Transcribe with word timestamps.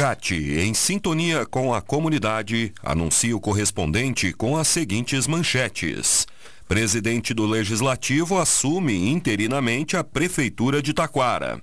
Facate, 0.00 0.58
em 0.58 0.72
sintonia 0.72 1.44
com 1.44 1.74
a 1.74 1.82
comunidade, 1.82 2.72
anuncia 2.82 3.36
o 3.36 3.40
correspondente 3.40 4.32
com 4.32 4.56
as 4.56 4.66
seguintes 4.66 5.26
manchetes. 5.26 6.26
Presidente 6.66 7.34
do 7.34 7.44
Legislativo 7.44 8.38
assume 8.38 9.10
interinamente 9.10 9.98
a 9.98 10.02
Prefeitura 10.02 10.80
de 10.80 10.94
Taquara. 10.94 11.60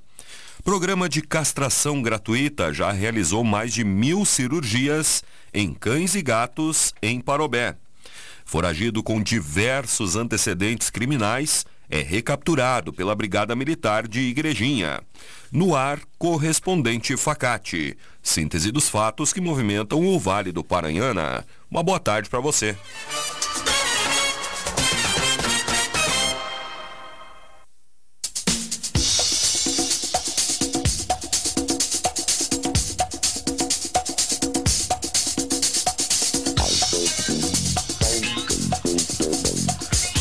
Programa 0.64 1.10
de 1.10 1.24
castração 1.24 2.00
gratuita 2.00 2.72
já 2.72 2.92
realizou 2.92 3.44
mais 3.44 3.74
de 3.74 3.84
mil 3.84 4.24
cirurgias 4.24 5.24
em 5.52 5.74
cães 5.74 6.14
e 6.14 6.22
gatos 6.22 6.94
em 7.02 7.20
Parobé. 7.20 7.76
Foragido 8.48 9.04
com 9.04 9.22
diversos 9.22 10.16
antecedentes 10.16 10.90
criminais, 10.90 11.66
é 11.90 12.00
recapturado 12.02 12.94
pela 12.94 13.14
Brigada 13.14 13.54
Militar 13.58 14.08
de 14.08 14.22
Igrejinha. 14.22 15.02
No 15.52 15.76
ar, 15.76 16.00
correspondente 16.18 17.18
Facate. 17.18 17.98
Síntese 18.24 18.72
dos 18.72 18.88
fatos 18.88 19.34
que 19.34 19.42
movimentam 19.42 20.02
o 20.02 20.18
Vale 20.18 20.54
do 20.54 20.64
Paranhana. 20.64 21.46
Uma 21.70 21.84
boa 21.84 22.00
tarde 22.00 22.30
para 22.30 22.40
você. 22.40 22.78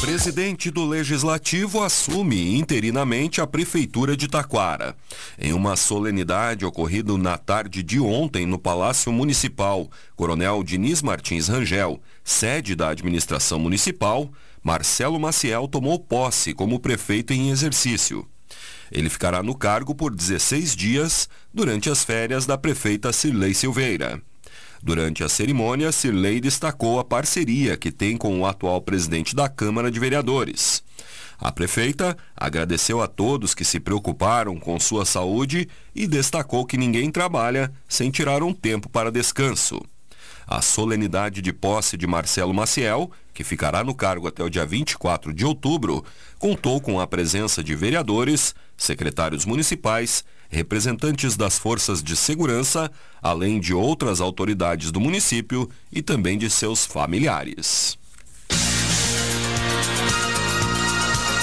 Presidente 0.06 0.70
do 0.70 0.87
Legislativo 0.87 1.83
assume 1.83 2.56
interinamente 2.56 3.41
a 3.41 3.47
Prefeitura 3.47 4.17
de 4.17 4.28
Taquara. 4.28 4.94
Em 5.36 5.53
uma 5.53 5.75
solenidade 5.75 6.64
ocorrida 6.64 7.19
na 7.19 7.36
tarde 7.36 7.83
de 7.83 7.98
ontem 7.98 8.47
no 8.47 8.56
Palácio 8.56 9.11
Municipal, 9.11 9.91
Coronel 10.14 10.62
Diniz 10.62 11.03
Martins 11.03 11.48
Rangel, 11.48 12.00
sede 12.22 12.77
da 12.77 12.91
administração 12.91 13.58
municipal, 13.58 14.30
Marcelo 14.62 15.19
Maciel 15.19 15.67
tomou 15.67 15.98
posse 15.98 16.55
como 16.55 16.78
prefeito 16.78 17.33
em 17.33 17.50
exercício. 17.50 18.25
Ele 18.92 19.11
ficará 19.11 19.42
no 19.42 19.56
cargo 19.56 19.92
por 19.92 20.14
16 20.14 20.77
dias 20.77 21.28
durante 21.52 21.91
as 21.91 22.05
férias 22.05 22.47
da 22.47 22.56
prefeita 22.56 23.12
Cirlei 23.12 23.52
Silveira. 23.55 24.23
Durante 24.82 25.24
a 25.24 25.28
cerimônia, 25.28 25.92
Cirlei 25.92 26.41
destacou 26.41 26.98
a 26.98 27.05
parceria 27.05 27.77
que 27.77 27.91
tem 27.91 28.16
com 28.16 28.41
o 28.41 28.46
atual 28.46 28.80
presidente 28.80 29.34
da 29.34 29.48
Câmara 29.48 29.91
de 29.91 29.98
Vereadores. 29.98 30.83
A 31.38 31.52
prefeita 31.52 32.16
agradeceu 32.34 33.02
a 33.02 33.06
todos 33.06 33.55
que 33.55 33.64
se 33.64 33.78
preocuparam 33.78 34.58
com 34.58 34.78
sua 34.80 35.05
saúde 35.05 35.68
e 35.94 36.06
destacou 36.06 36.64
que 36.64 36.78
ninguém 36.78 37.10
trabalha 37.10 37.72
sem 37.88 38.10
tirar 38.10 38.42
um 38.42 38.52
tempo 38.52 38.88
para 38.88 39.12
descanso. 39.12 39.80
A 40.47 40.62
solenidade 40.62 41.42
de 41.42 41.52
posse 41.52 41.97
de 41.97 42.06
Marcelo 42.06 42.55
Maciel, 42.55 43.11
que 43.34 43.42
ficará 43.42 43.83
no 43.83 43.92
cargo 43.92 44.28
até 44.28 44.44
o 44.44 44.48
dia 44.48 44.64
24 44.64 45.34
de 45.34 45.44
outubro, 45.44 46.05
contou 46.39 46.80
com 46.80 47.00
a 47.00 47.06
presença 47.06 47.64
de 47.64 47.75
vereadores, 47.75 48.55
secretários 48.77 49.44
municipais, 49.44 50.24
representantes 50.48 51.36
das 51.36 51.58
forças 51.58 52.00
de 52.00 52.14
segurança, 52.14 52.89
além 53.20 53.58
de 53.58 53.74
outras 53.74 54.20
autoridades 54.20 54.92
do 54.92 55.00
município 55.00 55.69
e 55.91 56.00
também 56.00 56.39
de 56.39 56.48
seus 56.48 56.86
familiares. 56.86 57.98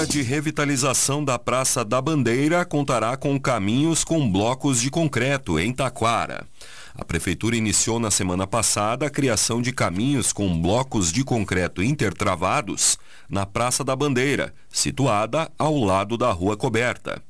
Obra 0.00 0.06
de 0.06 0.22
revitalização 0.22 1.22
da 1.22 1.38
Praça 1.38 1.84
da 1.84 2.00
Bandeira 2.00 2.64
contará 2.64 3.18
com 3.18 3.38
caminhos 3.38 4.02
com 4.02 4.32
blocos 4.32 4.80
de 4.80 4.88
concreto 4.90 5.58
em 5.58 5.74
Taquara. 5.74 6.46
A 6.94 7.04
Prefeitura 7.04 7.54
iniciou 7.54 8.00
na 8.00 8.10
semana 8.10 8.46
passada 8.46 9.04
a 9.04 9.10
criação 9.10 9.60
de 9.60 9.72
caminhos 9.72 10.32
com 10.32 10.58
blocos 10.58 11.12
de 11.12 11.22
concreto 11.22 11.82
intertravados 11.82 12.98
na 13.28 13.44
Praça 13.44 13.84
da 13.84 13.94
Bandeira, 13.94 14.54
situada 14.70 15.52
ao 15.58 15.76
lado 15.78 16.16
da 16.16 16.32
Rua 16.32 16.56
Coberta. 16.56 17.22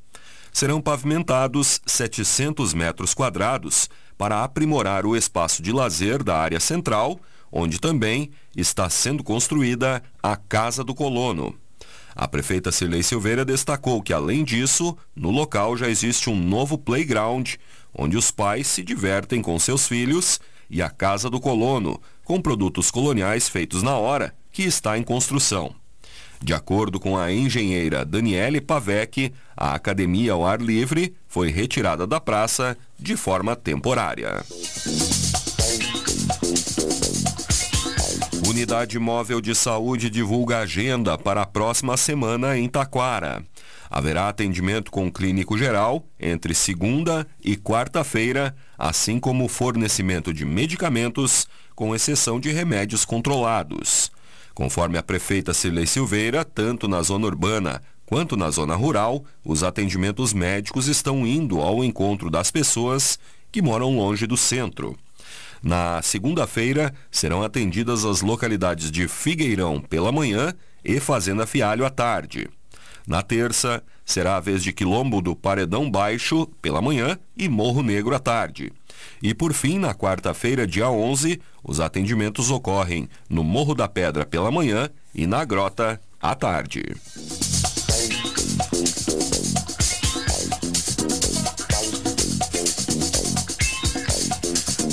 Serão 0.53 0.79
pavimentados 0.79 1.81
700 1.85 2.73
metros 2.73 3.13
quadrados 3.13 3.89
para 4.17 4.45
aprimorar 4.45 5.05
o 5.05 5.17
espaço 5.17 5.61
de 5.61 5.73
lazer 5.73 6.23
da 6.23 6.37
área 6.37 6.59
central, 6.61 7.19
onde 7.51 7.81
também 7.81 8.31
está 8.55 8.89
sendo 8.89 9.25
construída 9.25 10.01
a 10.23 10.37
Casa 10.37 10.85
do 10.85 10.95
Colono. 10.95 11.53
A 12.15 12.27
prefeita 12.27 12.71
Cirlei 12.71 13.03
Silveira 13.03 13.45
destacou 13.45 14.01
que, 14.01 14.13
além 14.13 14.43
disso, 14.43 14.97
no 15.15 15.31
local 15.31 15.77
já 15.77 15.89
existe 15.89 16.29
um 16.29 16.35
novo 16.35 16.77
playground, 16.77 17.55
onde 17.93 18.17
os 18.17 18.31
pais 18.31 18.67
se 18.67 18.83
divertem 18.83 19.41
com 19.41 19.57
seus 19.57 19.87
filhos, 19.87 20.39
e 20.69 20.81
a 20.81 20.89
Casa 20.89 21.29
do 21.29 21.39
Colono, 21.39 22.01
com 22.23 22.41
produtos 22.41 22.89
coloniais 22.89 23.49
feitos 23.49 23.83
na 23.83 23.95
hora, 23.97 24.33
que 24.51 24.63
está 24.63 24.97
em 24.97 25.03
construção. 25.03 25.75
De 26.43 26.53
acordo 26.53 26.99
com 26.99 27.17
a 27.17 27.31
engenheira 27.31 28.03
Daniele 28.03 28.59
Pavec, 28.59 29.31
a 29.55 29.75
academia 29.75 30.33
ao 30.33 30.45
ar 30.45 30.59
livre 30.59 31.13
foi 31.27 31.51
retirada 31.51 32.07
da 32.07 32.19
praça 32.19 32.75
de 32.99 33.15
forma 33.15 33.55
temporária. 33.55 34.43
Unidade 38.51 38.99
Móvel 38.99 39.39
de 39.39 39.55
Saúde 39.55 40.09
divulga 40.09 40.57
agenda 40.59 41.17
para 41.17 41.41
a 41.41 41.45
próxima 41.45 41.95
semana 41.95 42.57
em 42.57 42.67
Taquara. 42.67 43.41
Haverá 43.89 44.27
atendimento 44.27 44.91
com 44.91 45.09
clínico 45.09 45.57
geral 45.57 46.05
entre 46.19 46.53
segunda 46.53 47.25
e 47.41 47.55
quarta-feira, 47.55 48.53
assim 48.77 49.21
como 49.21 49.47
fornecimento 49.47 50.33
de 50.33 50.43
medicamentos, 50.43 51.47
com 51.73 51.95
exceção 51.95 52.41
de 52.41 52.51
remédios 52.51 53.05
controlados. 53.05 54.11
Conforme 54.53 54.97
a 54.97 55.03
prefeita 55.03 55.53
Cirlei 55.53 55.87
Silveira, 55.87 56.43
tanto 56.43 56.89
na 56.89 57.01
zona 57.01 57.27
urbana 57.27 57.81
quanto 58.05 58.35
na 58.35 58.49
zona 58.49 58.75
rural, 58.75 59.23
os 59.45 59.63
atendimentos 59.63 60.33
médicos 60.33 60.89
estão 60.89 61.25
indo 61.25 61.61
ao 61.61 61.85
encontro 61.85 62.29
das 62.29 62.51
pessoas 62.51 63.17
que 63.49 63.61
moram 63.61 63.95
longe 63.95 64.27
do 64.27 64.35
centro. 64.35 64.97
Na 65.61 66.01
segunda-feira, 66.01 66.93
serão 67.11 67.43
atendidas 67.43 68.03
as 68.03 68.21
localidades 68.21 68.89
de 68.89 69.07
Figueirão 69.07 69.79
pela 69.79 70.11
manhã 70.11 70.53
e 70.83 70.99
Fazenda 70.99 71.45
Fialho 71.45 71.85
à 71.85 71.89
tarde. 71.89 72.49
Na 73.07 73.21
terça, 73.21 73.83
será 74.05 74.37
a 74.37 74.39
vez 74.39 74.63
de 74.63 74.73
Quilombo 74.73 75.21
do 75.21 75.35
Paredão 75.35 75.89
Baixo 75.89 76.47
pela 76.61 76.81
manhã 76.81 77.17
e 77.37 77.47
Morro 77.47 77.81
Negro 77.83 78.15
à 78.15 78.19
tarde. 78.19 78.71
E 79.21 79.33
por 79.33 79.53
fim, 79.53 79.77
na 79.77 79.93
quarta-feira, 79.93 80.65
dia 80.65 80.89
11, 80.89 81.39
os 81.63 81.79
atendimentos 81.79 82.49
ocorrem 82.49 83.07
no 83.29 83.43
Morro 83.43 83.75
da 83.75 83.87
Pedra 83.87 84.25
pela 84.25 84.51
manhã 84.51 84.89
e 85.13 85.27
na 85.27 85.43
Grota 85.45 85.99
à 86.21 86.35
tarde. 86.35 86.83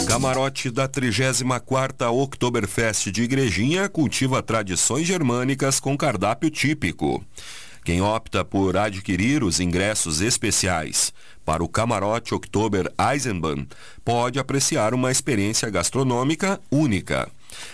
Camarote 0.09 0.71
da 0.71 0.89
34ª 0.89 2.11
Oktoberfest 2.11 3.11
de 3.11 3.25
Igrejinha 3.25 3.91
cultiva 3.91 4.43
tradições 4.43 5.07
germânicas 5.07 5.79
com 5.79 5.95
cardápio 5.99 6.51
típico. 6.51 7.23
Quem 7.85 8.01
opta 8.01 8.43
por 8.43 8.75
adquirir 8.79 9.45
os 9.45 9.61
ingressos 9.61 10.23
especiais 10.23 11.13
para 11.45 11.63
o 11.63 11.69
Camarote 11.69 12.35
Oktober 12.35 12.91
Eisenbahn 12.99 13.67
pode 14.03 14.39
apreciar 14.39 14.95
uma 14.95 15.13
experiência 15.13 15.69
gastronômica 15.69 16.59
única. 16.71 17.31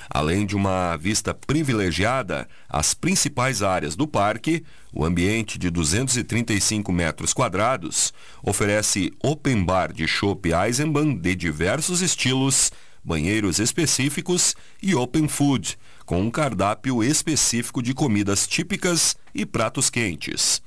Além 0.09 0.47
de 0.47 0.57
uma 0.57 0.97
vista 0.97 1.35
privilegiada 1.35 2.49
às 2.69 2.95
principais 2.95 3.63
áreas 3.63 3.97
do 3.97 4.07
parque, 4.07 4.65
o 4.93 5.05
ambiente 5.05 5.59
de 5.59 5.71
235 5.71 6.93
metros 6.93 7.33
quadrados 7.33 8.13
oferece 8.43 9.13
open 9.23 9.65
bar 9.65 9.93
de 9.93 10.07
chopp 10.07 10.53
Eisenbahn 10.53 11.17
de 11.17 11.35
diversos 11.35 12.01
estilos, 12.01 12.71
banheiros 13.03 13.59
específicos 13.59 14.55
e 14.83 14.95
open 14.95 15.29
food, 15.29 15.79
com 16.07 16.21
um 16.21 16.31
cardápio 16.31 17.03
específico 17.03 17.83
de 17.83 17.95
comidas 17.95 18.47
típicas 18.47 19.17
e 19.35 19.45
pratos 19.45 19.91
quentes. 19.91 20.63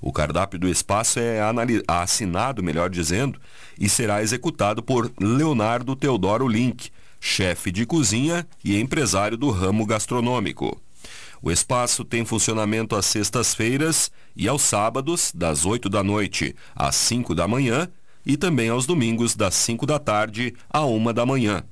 O 0.00 0.12
cardápio 0.12 0.58
do 0.58 0.68
espaço 0.68 1.18
é 1.18 1.40
assinado, 1.86 2.62
melhor 2.62 2.90
dizendo, 2.90 3.40
e 3.78 3.88
será 3.88 4.22
executado 4.22 4.82
por 4.82 5.12
Leonardo 5.18 5.96
Teodoro 5.96 6.46
Link, 6.46 6.90
chefe 7.24 7.70
de 7.70 7.86
cozinha 7.86 8.44
e 8.64 8.78
empresário 8.78 9.38
do 9.38 9.48
ramo 9.48 9.86
gastronômico. 9.86 10.82
O 11.40 11.52
espaço 11.52 12.04
tem 12.04 12.24
funcionamento 12.24 12.96
às 12.96 13.06
sextas-feiras 13.06 14.10
e 14.34 14.48
aos 14.48 14.62
sábados, 14.62 15.30
das 15.32 15.64
8 15.64 15.88
da 15.88 16.02
noite 16.02 16.54
às 16.74 16.96
5 16.96 17.32
da 17.34 17.46
manhã, 17.46 17.88
e 18.26 18.36
também 18.36 18.68
aos 18.68 18.86
domingos, 18.86 19.36
das 19.36 19.54
5 19.54 19.86
da 19.86 19.98
tarde 19.98 20.54
à 20.68 20.84
1 20.84 21.12
da 21.12 21.24
manhã. 21.24 21.64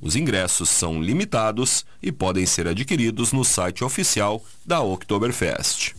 Os 0.00 0.16
ingressos 0.16 0.68
são 0.68 1.00
limitados 1.00 1.84
e 2.02 2.12
podem 2.12 2.44
ser 2.44 2.66
adquiridos 2.66 3.32
no 3.32 3.44
site 3.44 3.84
oficial 3.84 4.44
da 4.66 4.80
Oktoberfest. 4.80 5.94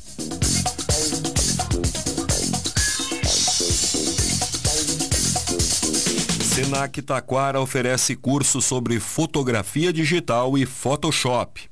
Senac 6.59 7.01
Taquara 7.01 7.61
oferece 7.61 8.17
curso 8.17 8.61
sobre 8.61 8.99
fotografia 8.99 9.93
digital 9.93 10.57
e 10.57 10.65
Photoshop. 10.65 11.69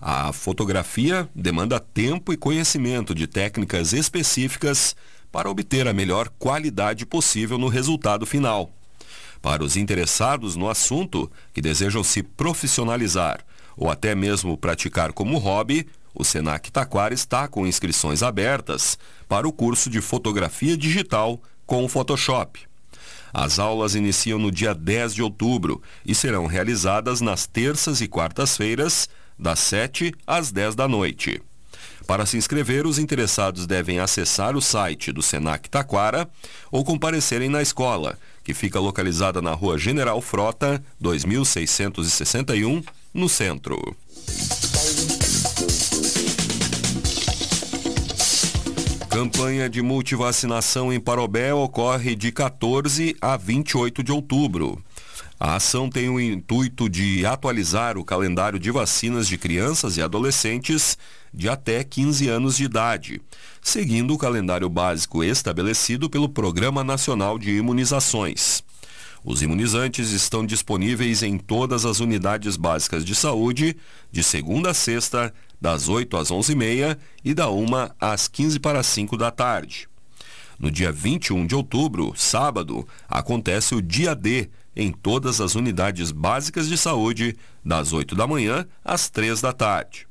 A 0.00 0.32
fotografia 0.32 1.28
demanda 1.34 1.80
tempo 1.80 2.32
e 2.32 2.36
conhecimento 2.36 3.16
de 3.16 3.26
técnicas 3.26 3.92
específicas 3.92 4.94
para 5.32 5.50
obter 5.50 5.88
a 5.88 5.92
melhor 5.92 6.28
qualidade 6.38 7.04
possível 7.04 7.58
no 7.58 7.66
resultado 7.66 8.24
final. 8.24 8.70
Para 9.42 9.64
os 9.64 9.76
interessados 9.76 10.54
no 10.54 10.70
assunto, 10.70 11.28
que 11.52 11.60
desejam 11.60 12.04
se 12.04 12.22
profissionalizar 12.22 13.44
ou 13.76 13.90
até 13.90 14.14
mesmo 14.14 14.56
praticar 14.56 15.12
como 15.12 15.36
hobby, 15.38 15.84
o 16.14 16.22
Senac 16.22 16.70
Taquara 16.70 17.12
está 17.12 17.48
com 17.48 17.66
inscrições 17.66 18.22
abertas 18.22 18.96
para 19.26 19.48
o 19.48 19.52
curso 19.52 19.90
de 19.90 20.00
fotografia 20.00 20.76
digital 20.76 21.42
com 21.66 21.88
Photoshop. 21.88 22.67
As 23.32 23.58
aulas 23.58 23.94
iniciam 23.94 24.38
no 24.38 24.50
dia 24.50 24.74
10 24.74 25.14
de 25.14 25.22
outubro 25.22 25.82
e 26.04 26.14
serão 26.14 26.46
realizadas 26.46 27.20
nas 27.20 27.46
terças 27.46 28.00
e 28.00 28.08
quartas-feiras, 28.08 29.08
das 29.38 29.58
7 29.60 30.12
às 30.26 30.50
10 30.50 30.74
da 30.74 30.88
noite. 30.88 31.40
Para 32.06 32.24
se 32.24 32.36
inscrever, 32.38 32.86
os 32.86 32.98
interessados 32.98 33.66
devem 33.66 33.98
acessar 33.98 34.56
o 34.56 34.62
site 34.62 35.12
do 35.12 35.22
Senac 35.22 35.68
Taquara 35.68 36.28
ou 36.72 36.82
comparecerem 36.82 37.50
na 37.50 37.60
escola, 37.60 38.18
que 38.42 38.54
fica 38.54 38.80
localizada 38.80 39.42
na 39.42 39.52
Rua 39.52 39.76
General 39.76 40.18
Frota, 40.22 40.82
2661, 40.98 42.82
no 43.12 43.28
centro. 43.28 43.94
Campanha 49.10 49.70
de 49.70 49.80
multivacinação 49.80 50.92
em 50.92 51.00
Parobé 51.00 51.52
ocorre 51.52 52.14
de 52.14 52.30
14 52.30 53.16
a 53.20 53.36
28 53.36 54.02
de 54.02 54.12
outubro. 54.12 54.82
A 55.40 55.56
ação 55.56 55.88
tem 55.88 56.08
o 56.08 56.20
intuito 56.20 56.88
de 56.88 57.24
atualizar 57.24 57.96
o 57.96 58.04
calendário 58.04 58.58
de 58.58 58.70
vacinas 58.70 59.26
de 59.26 59.38
crianças 59.38 59.96
e 59.96 60.02
adolescentes 60.02 60.98
de 61.32 61.48
até 61.48 61.82
15 61.82 62.28
anos 62.28 62.56
de 62.56 62.64
idade, 62.64 63.20
seguindo 63.62 64.12
o 64.12 64.18
calendário 64.18 64.68
básico 64.68 65.24
estabelecido 65.24 66.10
pelo 66.10 66.28
Programa 66.28 66.84
Nacional 66.84 67.38
de 67.38 67.50
Imunizações. 67.56 68.62
Os 69.24 69.42
imunizantes 69.42 70.10
estão 70.10 70.44
disponíveis 70.44 71.22
em 71.22 71.38
todas 71.38 71.84
as 71.84 72.00
unidades 72.00 72.56
básicas 72.56 73.04
de 73.04 73.14
saúde, 73.14 73.76
de 74.12 74.22
segunda 74.22 74.70
a 74.70 74.74
sexta, 74.74 75.32
das 75.60 75.88
8 75.88 76.16
às 76.16 76.30
11h30 76.30 76.98
e 77.24 77.34
da 77.34 77.50
1 77.50 77.66
às 78.00 78.28
15 78.28 78.60
para 78.60 78.82
5 78.82 79.16
da 79.16 79.30
tarde. 79.30 79.88
No 80.58 80.70
dia 80.70 80.90
21 80.90 81.46
de 81.46 81.54
outubro, 81.54 82.12
sábado, 82.16 82.86
acontece 83.08 83.74
o 83.74 83.82
Dia 83.82 84.14
D 84.14 84.48
em 84.74 84.92
todas 84.92 85.40
as 85.40 85.54
unidades 85.54 86.12
básicas 86.12 86.68
de 86.68 86.76
saúde, 86.76 87.36
das 87.64 87.92
8 87.92 88.14
da 88.14 88.26
manhã 88.26 88.66
às 88.84 89.08
3 89.08 89.40
da 89.40 89.52
tarde. 89.52 90.06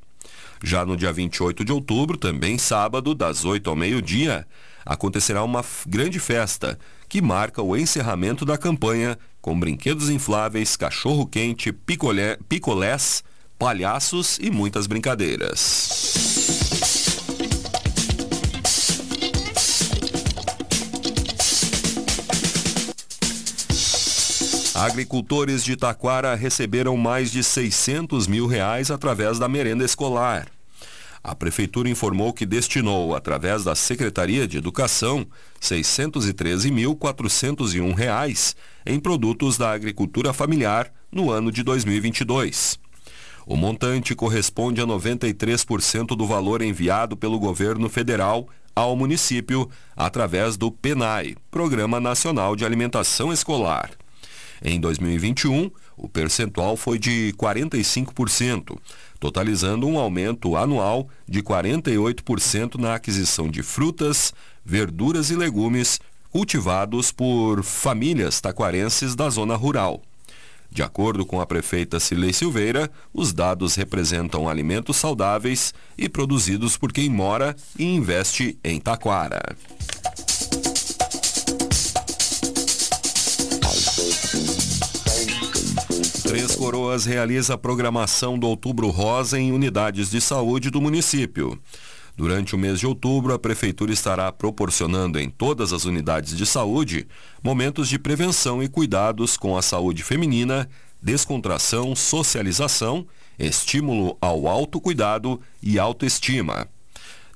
Já 0.63 0.85
no 0.85 0.97
dia 0.97 1.13
28 1.13 1.63
de 1.63 1.71
outubro, 1.71 2.17
também 2.17 2.57
sábado, 2.57 3.13
das 3.13 3.45
8 3.45 3.69
ao 3.69 3.75
meio-dia, 3.75 4.45
acontecerá 4.85 5.43
uma 5.43 5.63
grande 5.85 6.19
festa 6.19 6.79
que 7.07 7.21
marca 7.21 7.61
o 7.61 7.75
encerramento 7.77 8.45
da 8.45 8.57
campanha 8.57 9.17
com 9.41 9.57
brinquedos 9.57 10.09
infláveis, 10.09 10.75
cachorro-quente, 10.75 11.71
picolé, 11.71 12.37
picolés, 12.49 13.23
palhaços 13.57 14.37
e 14.39 14.51
muitas 14.51 14.87
brincadeiras. 14.87 16.05
Agricultores 24.75 25.63
de 25.63 25.75
Taquara 25.75 26.35
receberam 26.35 26.95
mais 26.95 27.31
de 27.31 27.43
600 27.43 28.27
mil 28.27 28.45
reais 28.45 28.91
através 28.91 29.39
da 29.39 29.49
merenda 29.49 29.83
escolar. 29.83 30.47
A 31.23 31.33
Prefeitura 31.33 31.89
informou 31.89 32.31
que 32.31 32.45
destinou, 32.45 33.15
através 33.15 33.63
da 33.63 33.73
Secretaria 33.73 34.47
de 34.47 34.57
Educação, 34.57 35.25
613.401 35.59 37.95
reais 37.95 38.55
em 38.85 38.99
produtos 38.99 39.57
da 39.57 39.71
agricultura 39.71 40.31
familiar 40.31 40.93
no 41.11 41.31
ano 41.31 41.51
de 41.51 41.63
2022. 41.63 42.77
O 43.47 43.55
montante 43.55 44.13
corresponde 44.13 44.81
a 44.81 44.85
93% 44.85 46.17
do 46.17 46.27
valor 46.27 46.61
enviado 46.61 47.15
pelo 47.15 47.39
governo 47.39 47.87
federal 47.87 48.49
ao 48.75 48.93
município 48.93 49.69
através 49.95 50.57
do 50.57 50.69
PENAI, 50.69 51.33
Programa 51.49 51.97
Nacional 51.97 52.57
de 52.57 52.65
Alimentação 52.65 53.31
Escolar. 53.31 53.91
Em 54.61 54.77
2021, 54.81 55.71
o 55.95 56.09
percentual 56.09 56.75
foi 56.75 56.99
de 56.99 57.33
45%, 57.37 58.77
totalizando 59.17 59.87
um 59.87 59.97
aumento 59.97 60.57
anual 60.57 61.07
de 61.25 61.41
48% 61.41 62.75
na 62.75 62.95
aquisição 62.95 63.49
de 63.49 63.63
frutas, 63.63 64.33
verduras 64.65 65.29
e 65.29 65.37
legumes 65.37 66.01
cultivados 66.29 67.13
por 67.13 67.63
famílias 67.63 68.41
taquarenses 68.41 69.15
da 69.15 69.29
zona 69.29 69.55
rural. 69.55 70.01
De 70.71 70.83
acordo 70.83 71.25
com 71.25 71.41
a 71.41 71.45
prefeita 71.45 71.99
Cilei 71.99 72.33
Silveira, 72.33 72.91
os 73.13 73.33
dados 73.33 73.75
representam 73.75 74.47
alimentos 74.47 74.97
saudáveis 74.97 75.73
e 75.97 76.07
produzidos 76.07 76.77
por 76.77 76.91
quem 76.91 77.09
mora 77.09 77.55
e 77.77 77.83
investe 77.83 78.57
em 78.63 78.79
Taquara. 78.79 79.55
Três 86.23 86.55
Coroas 86.55 87.05
realiza 87.05 87.53
a 87.53 87.57
programação 87.57 88.37
do 88.37 88.47
Outubro 88.47 88.89
Rosa 88.89 89.39
em 89.39 89.51
unidades 89.51 90.11
de 90.11 90.19
saúde 90.21 90.69
do 90.69 90.81
município. 90.81 91.57
Durante 92.17 92.55
o 92.55 92.57
mês 92.57 92.79
de 92.79 92.87
outubro, 92.87 93.31
a 93.31 93.37
Prefeitura 93.37 93.93
estará 93.93 94.31
proporcionando 94.31 95.19
em 95.19 95.29
todas 95.29 95.71
as 95.71 95.85
unidades 95.85 96.35
de 96.35 96.47
saúde 96.47 97.07
momentos 97.43 97.87
de 97.87 97.99
prevenção 97.99 98.63
e 98.63 98.67
cuidados 98.67 99.37
com 99.37 99.55
a 99.55 99.61
saúde 99.61 100.03
feminina, 100.03 100.67
descontração, 100.99 101.95
socialização, 101.95 103.05
estímulo 103.37 104.17
ao 104.19 104.47
autocuidado 104.47 105.39
e 105.61 105.77
autoestima. 105.77 106.67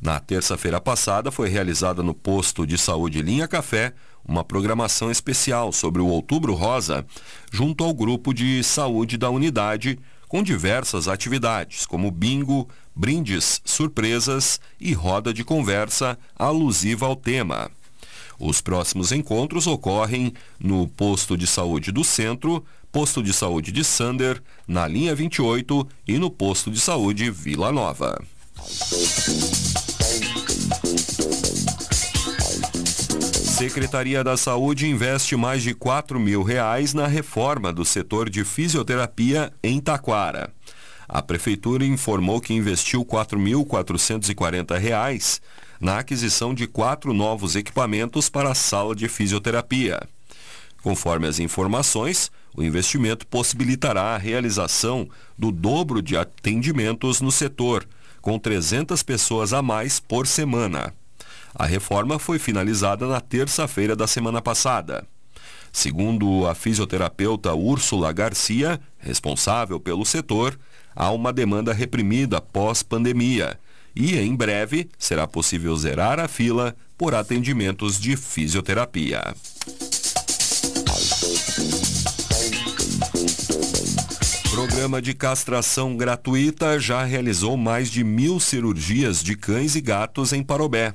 Na 0.02 0.20
terça-feira 0.20 0.82
passada 0.82 1.30
foi 1.30 1.48
realizada 1.48 2.02
no 2.02 2.16
posto 2.16 2.66
de 2.66 2.76
saúde 2.76 3.22
Linha 3.22 3.48
Café 3.48 3.94
uma 4.28 4.44
programação 4.44 5.12
especial 5.12 5.72
sobre 5.72 6.02
o 6.02 6.08
Outubro 6.08 6.56
Rosa, 6.56 7.06
junto 7.52 7.84
ao 7.84 7.94
grupo 7.94 8.34
de 8.34 8.64
saúde 8.64 9.16
da 9.16 9.30
unidade, 9.30 10.00
com 10.32 10.42
diversas 10.42 11.10
atividades, 11.10 11.86
como 11.86 12.10
bingo, 12.10 12.66
brindes, 12.96 13.62
surpresas 13.66 14.62
e 14.80 14.94
roda 14.94 15.34
de 15.34 15.44
conversa 15.44 16.18
alusiva 16.40 17.06
ao 17.06 17.18
tema. 17.18 17.70
Os 18.40 18.62
próximos 18.62 19.12
encontros 19.12 19.68
ocorrem 19.68 20.34
no 20.58 20.88
posto 20.88 21.36
de 21.36 21.46
saúde 21.46 21.92
do 21.92 22.02
centro, 22.02 22.64
posto 22.94 23.22
de 23.22 23.34
saúde 23.34 23.74
de 23.74 23.84
Sander, 23.84 24.42
na 24.66 24.88
linha 24.88 25.14
28 25.14 25.86
e 26.08 26.18
no 26.18 26.32
posto 26.32 26.72
de 26.72 26.80
saúde 26.80 27.30
Vila 27.30 27.70
Nova. 27.70 28.18
Secretaria 33.62 34.24
da 34.24 34.36
Saúde 34.36 34.88
investe 34.88 35.36
mais 35.36 35.62
de 35.62 35.76
4 35.76 36.20
mil 36.20 36.42
reais 36.42 36.96
na 36.96 37.06
reforma 37.06 37.72
do 37.72 37.86
setor 37.86 38.28
de 38.28 38.44
fisioterapia 38.44 39.54
em 39.62 39.80
Taquara. 39.80 40.52
A 41.08 41.22
Prefeitura 41.22 41.86
informou 41.86 42.42
que 42.42 42.56
investiu 42.56 43.02
R$ 43.02 43.06
4.440 43.06 45.42
na 45.80 46.00
aquisição 46.00 46.56
de 46.56 46.66
quatro 46.66 47.14
novos 47.14 47.56
equipamentos 47.56 48.30
para 48.30 48.50
a 48.50 48.56
sala 48.56 48.96
de 48.96 49.08
fisioterapia. 49.08 50.02
Conforme 50.82 51.28
as 51.28 51.38
informações, 51.38 52.32
o 52.58 52.64
investimento 52.64 53.28
possibilitará 53.28 54.16
a 54.16 54.18
realização 54.18 55.08
do 55.38 55.52
dobro 55.52 56.02
de 56.02 56.18
atendimentos 56.18 57.22
no 57.22 57.32
setor, 57.32 57.88
com 58.22 58.40
300 58.40 59.04
pessoas 59.04 59.54
a 59.54 59.62
mais 59.62 60.00
por 60.00 60.26
semana. 60.26 61.00
A 61.54 61.66
reforma 61.66 62.18
foi 62.18 62.40
finalizada 62.40 63.06
na 63.08 63.20
terça-feira 63.20 63.96
da 63.96 64.08
semana 64.08 64.42
passada. 64.42 65.06
Segundo 65.72 66.48
a 66.48 66.54
fisioterapeuta 66.54 67.54
Úrsula 67.54 68.12
Garcia, 68.12 68.80
responsável 68.98 69.80
pelo 69.80 70.06
setor, 70.06 70.58
há 70.96 71.12
uma 71.12 71.32
demanda 71.32 71.74
reprimida 71.74 72.42
pós-pandemia 72.42 73.58
e, 73.96 74.18
em 74.18 74.36
breve, 74.36 74.90
será 74.98 75.28
possível 75.28 75.76
zerar 75.76 76.20
a 76.20 76.28
fila 76.28 76.76
por 76.98 77.16
atendimentos 77.16 78.00
de 78.00 78.16
fisioterapia. 78.16 79.34
Programa 84.52 85.02
de 85.02 85.14
castração 85.14 85.96
gratuita 85.96 86.80
já 86.80 87.04
realizou 87.04 87.56
mais 87.56 87.90
de 87.90 88.04
mil 88.04 88.40
cirurgias 88.40 89.24
de 89.24 89.36
cães 89.36 89.76
e 89.76 89.82
gatos 89.82 90.34
em 90.34 90.44
Parobé. 90.44 90.94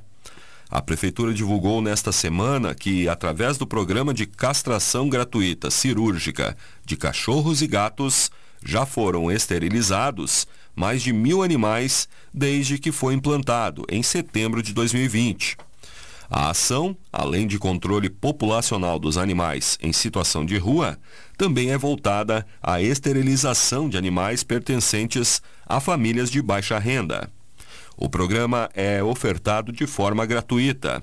A 0.68 0.82
Prefeitura 0.82 1.32
divulgou 1.32 1.80
nesta 1.80 2.10
semana 2.10 2.74
que, 2.74 3.08
através 3.08 3.56
do 3.56 3.66
programa 3.66 4.12
de 4.12 4.26
castração 4.26 5.08
gratuita 5.08 5.70
cirúrgica 5.70 6.56
de 6.84 6.96
cachorros 6.96 7.62
e 7.62 7.66
gatos, 7.66 8.30
já 8.64 8.84
foram 8.84 9.30
esterilizados 9.30 10.46
mais 10.74 11.02
de 11.02 11.12
mil 11.12 11.42
animais 11.42 12.08
desde 12.34 12.78
que 12.78 12.90
foi 12.90 13.14
implantado, 13.14 13.84
em 13.88 14.02
setembro 14.02 14.62
de 14.62 14.72
2020. 14.74 15.56
A 16.28 16.50
ação, 16.50 16.96
além 17.12 17.46
de 17.46 17.58
controle 17.58 18.10
populacional 18.10 18.98
dos 18.98 19.16
animais 19.16 19.78
em 19.80 19.92
situação 19.92 20.44
de 20.44 20.58
rua, 20.58 20.98
também 21.38 21.70
é 21.70 21.78
voltada 21.78 22.44
à 22.60 22.82
esterilização 22.82 23.88
de 23.88 23.96
animais 23.96 24.42
pertencentes 24.42 25.40
a 25.64 25.78
famílias 25.78 26.28
de 26.28 26.42
baixa 26.42 26.78
renda. 26.78 27.30
O 27.96 28.08
programa 28.08 28.68
é 28.74 29.02
ofertado 29.02 29.72
de 29.72 29.86
forma 29.86 30.26
gratuita. 30.26 31.02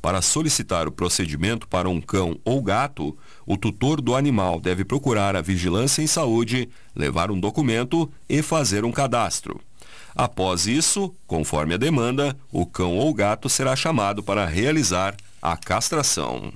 Para 0.00 0.22
solicitar 0.22 0.86
o 0.86 0.92
procedimento 0.92 1.66
para 1.66 1.88
um 1.88 2.00
cão 2.00 2.38
ou 2.44 2.62
gato, 2.62 3.16
o 3.44 3.56
tutor 3.56 4.00
do 4.00 4.14
animal 4.14 4.60
deve 4.60 4.84
procurar 4.84 5.34
a 5.34 5.42
Vigilância 5.42 6.00
em 6.00 6.06
Saúde, 6.06 6.68
levar 6.94 7.32
um 7.32 7.40
documento 7.40 8.08
e 8.28 8.40
fazer 8.40 8.84
um 8.84 8.92
cadastro. 8.92 9.60
Após 10.14 10.66
isso, 10.66 11.12
conforme 11.26 11.74
a 11.74 11.76
demanda, 11.76 12.36
o 12.52 12.64
cão 12.64 12.96
ou 12.96 13.12
gato 13.12 13.48
será 13.48 13.74
chamado 13.74 14.22
para 14.22 14.46
realizar 14.46 15.16
a 15.42 15.56
castração. 15.56 16.52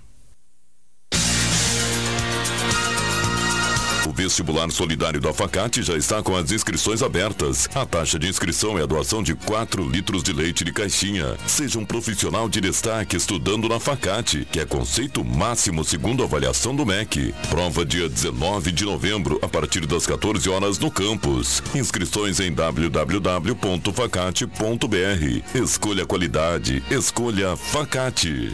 O 4.07 4.13
vestibular 4.13 4.71
solidário 4.71 5.21
da 5.21 5.33
Facate 5.33 5.83
já 5.83 5.97
está 5.97 6.23
com 6.23 6.35
as 6.35 6.51
inscrições 6.51 7.03
abertas. 7.03 7.69
A 7.75 7.87
taxa 7.87 8.19
de 8.19 8.29
inscrição 8.29 8.77
é 8.77 8.83
a 8.83 8.87
doação 8.87 9.23
de 9.23 9.35
4 9.35 9.89
litros 9.89 10.25
de 10.25 10.33
leite 10.33 10.65
de 10.65 10.73
caixinha. 10.73 11.37
Seja 11.47 11.79
um 11.79 11.85
profissional 11.85 12.49
de 12.49 12.61
destaque 12.61 13.17
estudando 13.17 13.69
na 13.69 13.79
Facate, 13.79 14.45
que 14.51 14.59
é 14.59 14.67
conceito 14.67 15.25
máximo 15.25 15.85
segundo 15.85 16.23
a 16.23 16.27
avaliação 16.27 16.75
do 16.75 16.85
MEC. 16.85 17.33
Prova 17.49 17.85
dia 17.85 18.09
19 18.09 18.73
de 18.73 18.85
novembro, 18.85 19.39
a 19.41 19.49
partir 19.49 19.87
das 19.87 20.05
14 20.05 20.51
horas 20.51 20.81
no 20.81 20.91
campus. 20.91 21.63
Inscrições 21.75 22.41
em 22.41 22.53
www.facate.br. 22.53 25.43
Escolha 25.55 26.05
qualidade, 26.05 26.83
escolha 26.91 27.57
Facate. 27.57 28.53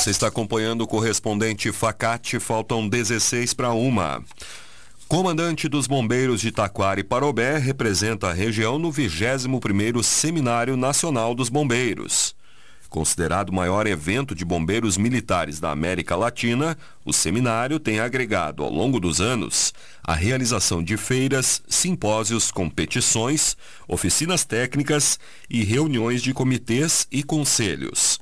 Você 0.00 0.08
está 0.08 0.28
acompanhando 0.28 0.80
o 0.80 0.86
correspondente 0.86 1.70
Facate, 1.70 2.40
faltam 2.40 2.88
16 2.88 3.52
para 3.52 3.74
uma. 3.74 4.24
Comandante 5.06 5.68
dos 5.68 5.86
Bombeiros 5.86 6.40
de 6.40 6.50
Taquari 6.50 7.04
Parobé 7.04 7.58
representa 7.58 8.30
a 8.30 8.32
região 8.32 8.78
no 8.78 8.90
21º 8.90 10.02
Seminário 10.02 10.74
Nacional 10.74 11.34
dos 11.34 11.50
Bombeiros. 11.50 12.34
Considerado 12.88 13.50
o 13.50 13.54
maior 13.54 13.86
evento 13.86 14.34
de 14.34 14.42
bombeiros 14.42 14.96
militares 14.96 15.60
da 15.60 15.70
América 15.70 16.16
Latina, 16.16 16.78
o 17.04 17.12
seminário 17.12 17.78
tem 17.78 18.00
agregado, 18.00 18.64
ao 18.64 18.72
longo 18.72 18.98
dos 18.98 19.20
anos, 19.20 19.74
a 20.02 20.14
realização 20.14 20.82
de 20.82 20.96
feiras, 20.96 21.60
simpósios, 21.68 22.50
competições, 22.50 23.54
oficinas 23.86 24.46
técnicas 24.46 25.20
e 25.50 25.62
reuniões 25.62 26.22
de 26.22 26.32
comitês 26.32 27.06
e 27.12 27.22
conselhos. 27.22 28.18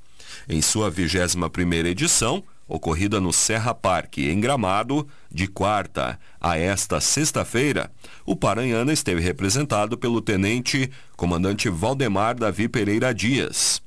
Em 0.50 0.62
sua 0.62 0.90
21ª 0.90 1.84
edição, 1.84 2.42
ocorrida 2.66 3.20
no 3.20 3.34
Serra 3.34 3.74
Parque, 3.74 4.30
em 4.30 4.40
Gramado, 4.40 5.06
de 5.30 5.46
quarta 5.46 6.18
a 6.40 6.56
esta 6.56 7.02
sexta-feira, 7.02 7.92
o 8.24 8.34
Paranhana 8.34 8.90
esteve 8.90 9.20
representado 9.20 9.98
pelo 9.98 10.22
tenente 10.22 10.90
comandante 11.18 11.68
Valdemar 11.68 12.34
Davi 12.34 12.66
Pereira 12.66 13.12
Dias. 13.12 13.82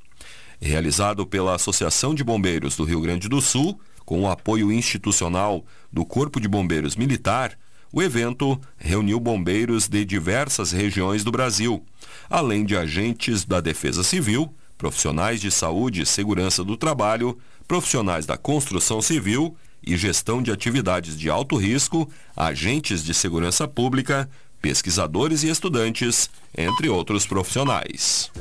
Realizado 0.62 1.26
pela 1.26 1.56
Associação 1.56 2.14
de 2.14 2.24
Bombeiros 2.24 2.76
do 2.76 2.84
Rio 2.84 3.02
Grande 3.02 3.28
do 3.28 3.42
Sul, 3.42 3.82
com 4.06 4.22
o 4.22 4.30
apoio 4.30 4.72
institucional 4.72 5.66
do 5.92 6.06
Corpo 6.06 6.40
de 6.40 6.48
Bombeiros 6.48 6.96
Militar, 6.96 7.58
o 7.92 8.04
evento 8.04 8.62
reuniu 8.78 9.20
bombeiros 9.20 9.88
de 9.88 10.06
diversas 10.06 10.72
regiões 10.72 11.24
do 11.24 11.32
Brasil, 11.32 11.84
além 12.30 12.64
de 12.64 12.78
agentes 12.78 13.46
da 13.46 13.60
Defesa 13.60 14.04
Civil, 14.04 14.54
profissionais 14.82 15.40
de 15.40 15.52
saúde 15.52 16.02
e 16.02 16.06
segurança 16.08 16.64
do 16.64 16.76
trabalho, 16.76 17.38
profissionais 17.68 18.26
da 18.26 18.36
construção 18.36 19.00
civil 19.00 19.56
e 19.86 19.96
gestão 19.96 20.42
de 20.42 20.52
atividades 20.52 21.16
de 21.16 21.30
alto 21.30 21.56
risco, 21.56 22.10
agentes 22.36 23.04
de 23.04 23.14
segurança 23.14 23.68
pública, 23.68 24.28
pesquisadores 24.60 25.44
e 25.44 25.50
estudantes, 25.50 26.32
entre 26.58 26.90
outros 26.90 27.28
profissionais. 27.28 28.32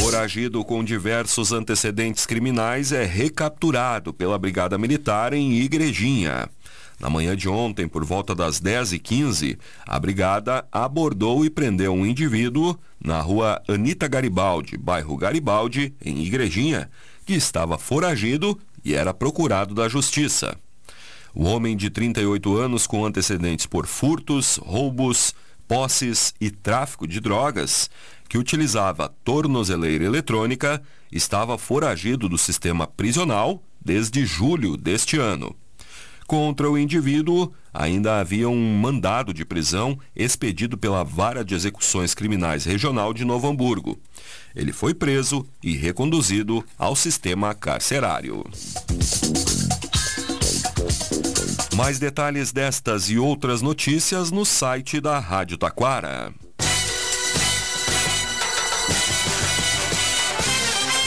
Foragido 0.00 0.64
com 0.64 0.82
diversos 0.82 1.52
antecedentes 1.52 2.26
criminais 2.26 2.90
é 2.90 3.04
recapturado 3.04 4.12
pela 4.12 4.36
Brigada 4.36 4.76
Militar 4.76 5.32
em 5.32 5.60
Igrejinha. 5.60 6.48
Na 7.00 7.10
manhã 7.10 7.36
de 7.36 7.48
ontem, 7.48 7.88
por 7.88 8.04
volta 8.04 8.34
das 8.34 8.60
10h15, 8.60 9.58
a 9.86 9.98
brigada 9.98 10.66
abordou 10.70 11.44
e 11.44 11.50
prendeu 11.50 11.92
um 11.92 12.06
indivíduo 12.06 12.78
na 13.02 13.20
rua 13.20 13.60
Anita 13.68 14.06
Garibaldi, 14.08 14.76
bairro 14.76 15.16
Garibaldi, 15.16 15.94
em 16.04 16.22
Igrejinha, 16.22 16.90
que 17.26 17.34
estava 17.34 17.78
foragido 17.78 18.58
e 18.84 18.94
era 18.94 19.12
procurado 19.12 19.74
da 19.74 19.88
justiça. 19.88 20.56
O 21.34 21.44
homem 21.44 21.76
de 21.76 21.90
38 21.90 22.56
anos 22.56 22.86
com 22.86 23.04
antecedentes 23.04 23.66
por 23.66 23.86
furtos, 23.86 24.56
roubos, 24.58 25.34
posses 25.66 26.32
e 26.40 26.50
tráfico 26.50 27.08
de 27.08 27.18
drogas, 27.18 27.90
que 28.28 28.38
utilizava 28.38 29.12
tornozeleira 29.24 30.04
eletrônica, 30.04 30.80
estava 31.10 31.58
foragido 31.58 32.28
do 32.28 32.38
sistema 32.38 32.86
prisional 32.86 33.62
desde 33.84 34.24
julho 34.24 34.76
deste 34.76 35.18
ano. 35.18 35.56
Contra 36.26 36.70
o 36.70 36.78
indivíduo, 36.78 37.52
ainda 37.72 38.18
havia 38.18 38.48
um 38.48 38.78
mandado 38.78 39.34
de 39.34 39.44
prisão 39.44 39.98
expedido 40.16 40.78
pela 40.78 41.04
Vara 41.04 41.44
de 41.44 41.54
Execuções 41.54 42.14
Criminais 42.14 42.64
Regional 42.64 43.12
de 43.12 43.24
Novo 43.24 43.46
Hamburgo. 43.46 43.98
Ele 44.54 44.72
foi 44.72 44.94
preso 44.94 45.46
e 45.62 45.76
reconduzido 45.76 46.64
ao 46.78 46.96
sistema 46.96 47.54
carcerário. 47.54 48.44
Mais 51.76 51.98
detalhes 51.98 52.52
destas 52.52 53.10
e 53.10 53.18
outras 53.18 53.60
notícias 53.60 54.30
no 54.30 54.44
site 54.44 55.00
da 55.00 55.18
Rádio 55.18 55.58
Taquara. 55.58 56.32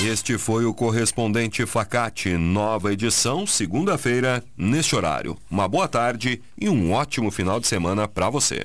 Este 0.06 0.38
foi 0.38 0.64
o 0.64 0.76
correspondente 0.76 1.66
Facate, 1.66 2.38
nova 2.38 2.94
edição, 2.94 3.48
segunda-feira, 3.48 4.44
neste 4.56 4.96
horário. 4.96 5.36
Uma 5.50 5.68
boa 5.68 5.88
tarde 5.88 6.40
e 6.56 6.70
um 6.70 6.92
ótimo 6.92 7.32
final 7.32 7.60
de 7.60 7.66
semana 7.66 8.08
para 8.08 8.30
você. 8.30 8.62